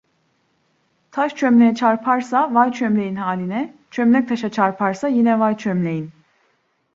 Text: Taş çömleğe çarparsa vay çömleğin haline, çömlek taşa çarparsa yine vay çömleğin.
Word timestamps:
Taş 1.11 1.35
çömleğe 1.35 1.75
çarparsa 1.75 2.53
vay 2.53 2.71
çömleğin 2.71 3.15
haline, 3.15 3.73
çömlek 3.91 4.29
taşa 4.29 4.49
çarparsa 4.51 5.07
yine 5.07 5.39
vay 5.39 5.57
çömleğin. 5.57 6.11